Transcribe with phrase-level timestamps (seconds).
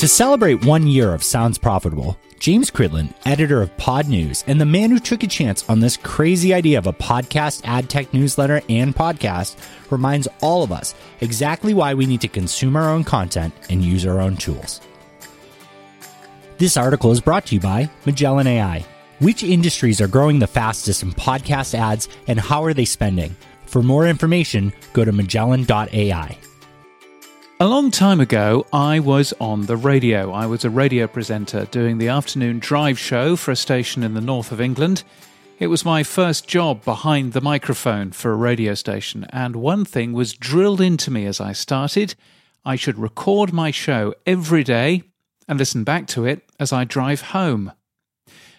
[0.00, 4.90] To celebrate one year of Sounds Profitable, James Cridland, editor of Podnews, and the man
[4.90, 8.96] who took a chance on this crazy idea of a podcast ad tech newsletter and
[8.96, 9.56] podcast,
[9.90, 14.06] reminds all of us exactly why we need to consume our own content and use
[14.06, 14.80] our own tools.
[16.56, 18.86] This article is brought to you by Magellan AI.
[19.18, 23.36] Which industries are growing the fastest in podcast ads and how are they spending?
[23.66, 26.38] For more information, go to magellan.ai.
[27.62, 30.32] A long time ago, I was on the radio.
[30.32, 34.22] I was a radio presenter doing the afternoon drive show for a station in the
[34.22, 35.04] north of England.
[35.58, 40.14] It was my first job behind the microphone for a radio station, and one thing
[40.14, 42.14] was drilled into me as I started
[42.64, 45.02] I should record my show every day
[45.46, 47.72] and listen back to it as I drive home.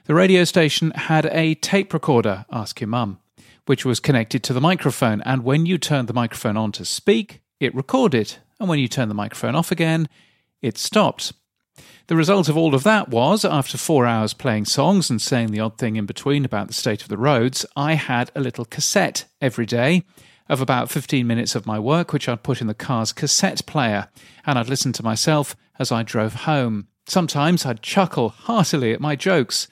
[0.06, 3.18] The radio station had a tape recorder, ask your mum,
[3.66, 7.42] which was connected to the microphone, and when you turned the microphone on to speak,
[7.60, 10.08] it recorded and when you turn the microphone off again,
[10.62, 11.34] it stopped.
[12.08, 15.60] The result of all of that was, after four hours playing songs and saying the
[15.60, 19.26] odd thing in between about the state of the roads, I had a little cassette
[19.42, 20.04] every day
[20.48, 24.10] of about 15 minutes of my work, which I'd put in the car's cassette player,
[24.46, 26.88] and I'd listen to myself as I drove home.
[27.08, 29.68] Sometimes I'd chuckle heartily at my jokes,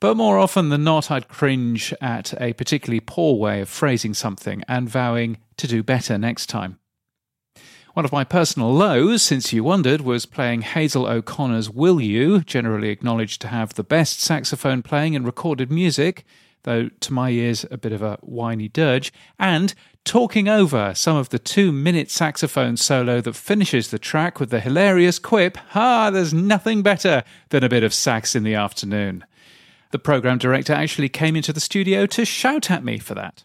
[0.00, 4.62] but more often than not, I'd cringe at a particularly poor way of phrasing something
[4.66, 6.78] and vowing to do better next time.
[7.94, 12.88] One of my personal lows, since you wondered, was playing Hazel O'Connor's Will You, generally
[12.88, 16.24] acknowledged to have the best saxophone playing in recorded music,
[16.62, 19.74] though to my ears a bit of a whiny dirge, and
[20.06, 24.60] talking over some of the two minute saxophone solo that finishes the track with the
[24.60, 29.22] hilarious quip, Ah, there's nothing better than a bit of sax in the afternoon.
[29.90, 33.44] The program director actually came into the studio to shout at me for that.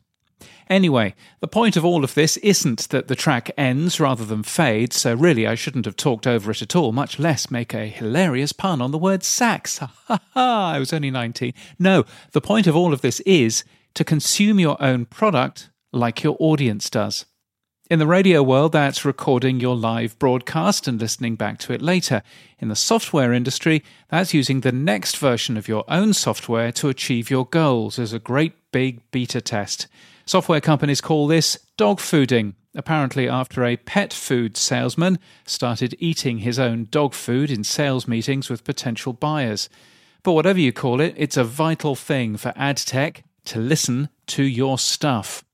[0.70, 4.98] Anyway, the point of all of this isn't that the track ends rather than fades,
[4.98, 8.52] so really I shouldn't have talked over it at all, much less make a hilarious
[8.52, 9.80] pun on the word sax.
[9.88, 11.54] Ha ha ha, I was only 19.
[11.80, 16.38] No, the point of all of this is to consume your own product like your
[16.40, 17.26] audience does.
[17.90, 22.22] In the radio world, that's recording your live broadcast and listening back to it later.
[22.60, 27.30] In the software industry, that's using the next version of your own software to achieve
[27.30, 29.88] your goals as a great big beta test.
[30.28, 36.60] Software companies call this dog fooding, apparently after a pet food salesman started eating his
[36.60, 39.70] own dog food in sales meetings with potential buyers.
[40.24, 44.44] But whatever you call it, it's a vital thing for ad tech to listen to
[44.44, 45.46] your stuff.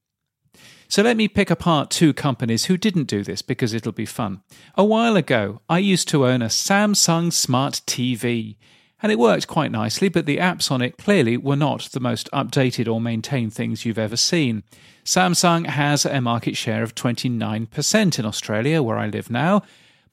[0.88, 4.42] So let me pick apart two companies who didn't do this because it'll be fun.
[4.74, 8.56] A while ago, I used to own a Samsung Smart TV
[9.04, 12.30] and it worked quite nicely, but the apps on it clearly were not the most
[12.32, 14.64] updated or maintained things you've ever seen.
[15.04, 19.62] Samsung has a market share of 29% in Australia, where I live now,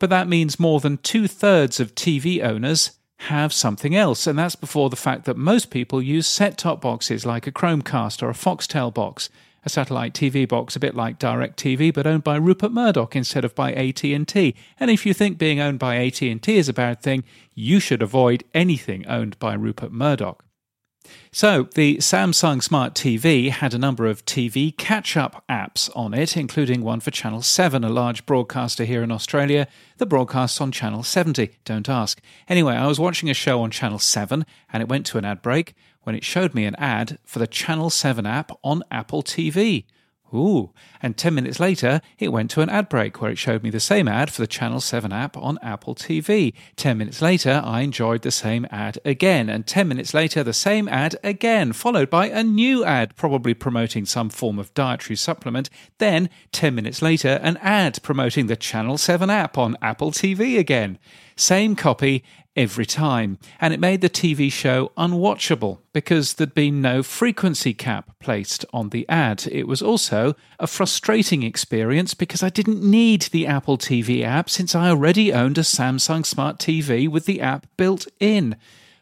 [0.00, 2.90] but that means more than two thirds of TV owners
[3.20, 7.24] have something else, and that's before the fact that most people use set top boxes
[7.24, 9.30] like a Chromecast or a Foxtel box
[9.64, 13.54] a satellite TV box a bit like DirecTV but owned by Rupert Murdoch instead of
[13.54, 14.54] by AT&T.
[14.78, 18.44] And if you think being owned by AT&T is a bad thing, you should avoid
[18.54, 20.44] anything owned by Rupert Murdoch.
[21.32, 26.36] So, the Samsung Smart TV had a number of TV catch up apps on it,
[26.36, 29.68] including one for Channel 7, a large broadcaster here in Australia
[29.98, 31.52] that broadcasts on Channel 70.
[31.64, 32.20] Don't ask.
[32.48, 35.40] Anyway, I was watching a show on Channel 7 and it went to an ad
[35.40, 39.84] break when it showed me an ad for the Channel 7 app on Apple TV.
[40.32, 40.70] Ooh.
[41.02, 43.80] And 10 minutes later, it went to an ad break where it showed me the
[43.80, 46.52] same ad for the Channel 7 app on Apple TV.
[46.76, 49.48] 10 minutes later, I enjoyed the same ad again.
[49.48, 54.06] And 10 minutes later, the same ad again, followed by a new ad, probably promoting
[54.06, 55.70] some form of dietary supplement.
[55.98, 60.98] Then, 10 minutes later, an ad promoting the Channel 7 app on Apple TV again.
[61.36, 62.22] Same copy
[62.56, 68.10] every time, and it made the TV show unwatchable because there'd been no frequency cap
[68.20, 69.46] placed on the ad.
[69.50, 74.74] It was also a frustrating experience because I didn't need the Apple TV app since
[74.74, 78.56] I already owned a Samsung Smart TV with the app built in.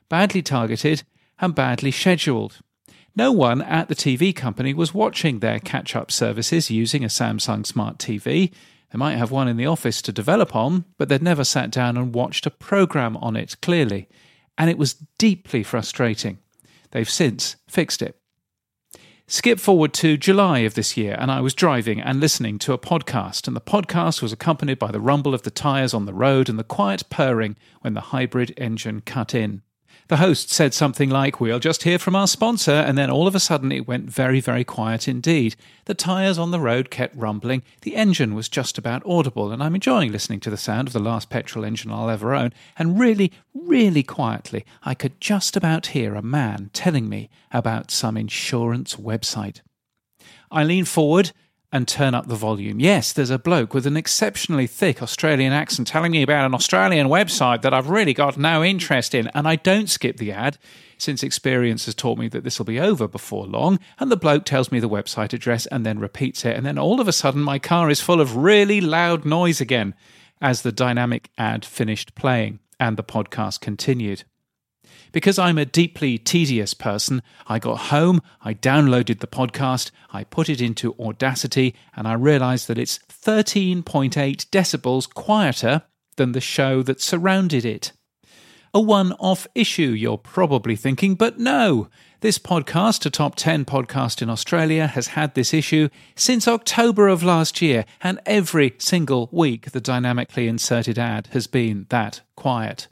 [0.08, 1.02] Badly targeted
[1.40, 2.58] and badly scheduled.
[3.16, 7.66] No one at the TV company was watching their catch up services using a Samsung
[7.66, 8.52] Smart TV.
[8.90, 11.96] They might have one in the office to develop on, but they'd never sat down
[11.96, 14.08] and watched a program on it clearly.
[14.56, 16.38] And it was deeply frustrating.
[16.90, 18.18] They've since fixed it.
[19.30, 22.78] Skip forward to July of this year, and I was driving and listening to a
[22.78, 26.48] podcast, and the podcast was accompanied by the rumble of the tyres on the road
[26.48, 29.60] and the quiet purring when the hybrid engine cut in.
[30.08, 33.34] The host said something like, We'll just hear from our sponsor, and then all of
[33.34, 35.54] a sudden it went very, very quiet indeed.
[35.84, 39.74] The tyres on the road kept rumbling, the engine was just about audible, and I'm
[39.74, 43.32] enjoying listening to the sound of the last petrol engine I'll ever own, and really,
[43.52, 49.60] really quietly, I could just about hear a man telling me about some insurance website.
[50.50, 51.32] I leaned forward
[51.70, 52.80] and turn up the volume.
[52.80, 57.08] Yes, there's a bloke with an exceptionally thick Australian accent telling me about an Australian
[57.08, 60.58] website that I've really got no interest in, and I don't skip the ad
[60.96, 63.78] since experience has taught me that this will be over before long.
[63.98, 67.00] And the bloke tells me the website address and then repeats it, and then all
[67.00, 69.94] of a sudden my car is full of really loud noise again
[70.40, 74.24] as the dynamic ad finished playing and the podcast continued.
[75.12, 80.48] Because I'm a deeply tedious person, I got home, I downloaded the podcast, I put
[80.48, 84.12] it into Audacity, and I realized that it's 13.8
[84.50, 85.82] decibels quieter
[86.16, 87.92] than the show that surrounded it.
[88.74, 91.88] A one off issue, you're probably thinking, but no.
[92.20, 97.22] This podcast, a top 10 podcast in Australia, has had this issue since October of
[97.22, 102.88] last year, and every single week the dynamically inserted ad has been that quiet.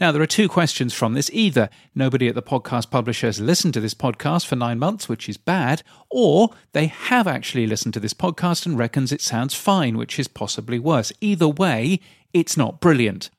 [0.00, 1.30] Now, there are two questions from this.
[1.32, 5.28] Either nobody at the podcast publisher has listened to this podcast for nine months, which
[5.28, 9.96] is bad, or they have actually listened to this podcast and reckons it sounds fine,
[9.96, 11.12] which is possibly worse.
[11.20, 12.00] Either way,
[12.32, 13.30] it's not brilliant.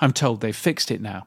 [0.00, 1.26] I'm told they've fixed it now.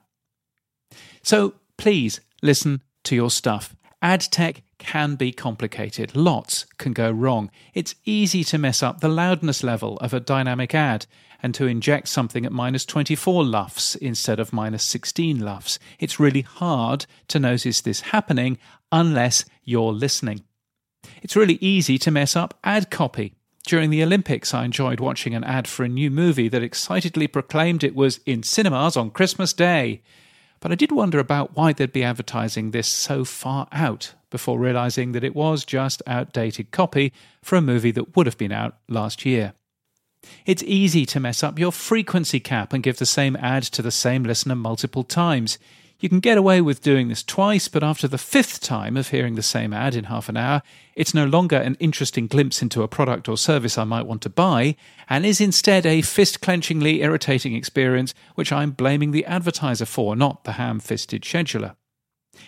[1.23, 3.75] So please listen to your stuff.
[4.01, 6.15] Ad tech can be complicated.
[6.15, 7.51] Lots can go wrong.
[7.75, 11.05] It's easy to mess up the loudness level of a dynamic ad
[11.43, 15.77] and to inject something at minus 24 lufs instead of minus 16 lufs.
[15.99, 18.57] It's really hard to notice this happening
[18.91, 20.43] unless you're listening.
[21.21, 23.35] It's really easy to mess up ad copy.
[23.63, 27.83] During the Olympics, I enjoyed watching an ad for a new movie that excitedly proclaimed
[27.83, 30.01] it was in cinemas on Christmas Day.
[30.61, 35.11] But I did wonder about why they'd be advertising this so far out before realizing
[35.11, 37.11] that it was just outdated copy
[37.43, 39.53] for a movie that would have been out last year.
[40.45, 43.91] It's easy to mess up your frequency cap and give the same ad to the
[43.91, 45.57] same listener multiple times.
[46.01, 49.35] You can get away with doing this twice, but after the fifth time of hearing
[49.35, 50.63] the same ad in half an hour,
[50.95, 54.29] it's no longer an interesting glimpse into a product or service I might want to
[54.29, 54.75] buy,
[55.07, 60.43] and is instead a fist clenchingly irritating experience which I'm blaming the advertiser for, not
[60.43, 61.75] the ham fisted scheduler.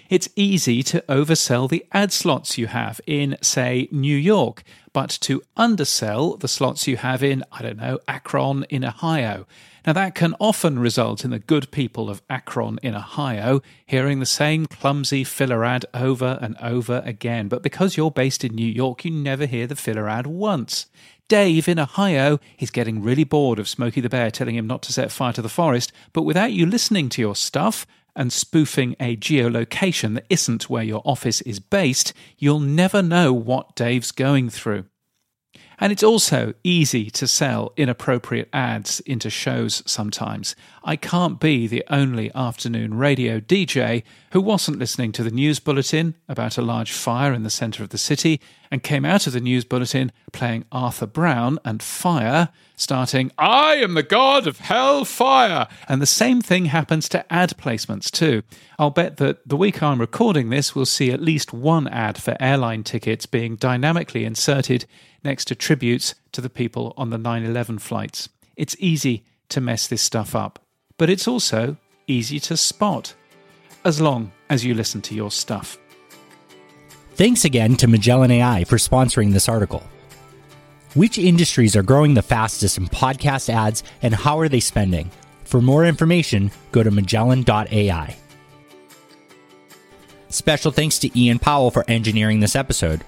[0.10, 4.64] It's easy to oversell the ad slots you have in, say, New York,
[4.94, 9.46] but to undersell the slots you have in, I don't know, Akron in Ohio.
[9.86, 14.26] Now, that can often result in the good people of Akron in Ohio hearing the
[14.26, 17.50] same clumsy filler ad over and over again.
[17.50, 20.86] But because you're based in New York, you never hear the filler ad once.
[21.28, 24.94] Dave in Ohio is getting really bored of Smokey the Bear telling him not to
[24.94, 27.86] set fire to the forest, but without you listening to your stuff
[28.16, 33.76] and spoofing a geolocation that isn't where your office is based, you'll never know what
[33.76, 34.86] Dave's going through.
[35.84, 40.56] And it's also easy to sell inappropriate ads into shows sometimes.
[40.82, 46.16] I can't be the only afternoon radio DJ who wasn't listening to the news bulletin
[46.30, 48.40] about a large fire in the centre of the city
[48.72, 52.48] and came out of the news bulletin playing Arthur Brown and Fire,
[52.84, 55.68] starting, I am the god of hellfire.
[55.88, 58.44] And the same thing happens to ad placements too.
[58.78, 62.38] I'll bet that the week I'm recording this, we'll see at least one ad for
[62.40, 64.86] airline tickets being dynamically inserted
[65.24, 68.30] next to tributes to the people on the 9 11 flights.
[68.56, 70.60] It's easy to mess this stuff up,
[70.98, 73.14] but it's also easy to spot,
[73.86, 75.78] as long as you listen to your stuff.
[77.16, 79.84] Thanks again to Magellan AI for sponsoring this article.
[80.94, 85.10] Which industries are growing the fastest in podcast ads and how are they spending?
[85.44, 88.16] For more information, go to magellan.ai.
[90.30, 93.04] Special thanks to Ian Powell for engineering this episode.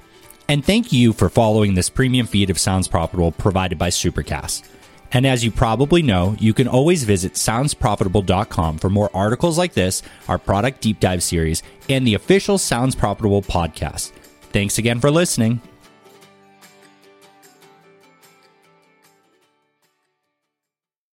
[0.47, 4.67] And thank you for following this premium feed of Sounds Profitable provided by Supercast.
[5.11, 10.01] And as you probably know, you can always visit soundsprofitable.com for more articles like this,
[10.27, 14.11] our product deep dive series, and the official Sounds Profitable podcast.
[14.51, 15.61] Thanks again for listening.